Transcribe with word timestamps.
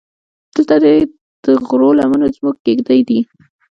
دلته 0.53 0.75
دې 0.83 0.95
د 1.43 1.45
غرو 1.67 1.89
لمنې 1.99 2.27
زموږ 2.35 2.55
کېږدۍ 2.65 2.99
دي. 3.09 3.19